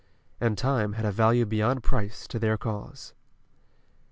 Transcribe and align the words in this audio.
And 0.39 0.57
time 0.57 0.93
had 0.93 1.05
a 1.05 1.11
value 1.11 1.45
beyond 1.45 1.83
price 1.83 2.27
to 2.29 2.39
their 2.39 2.57
cause. 2.57 3.13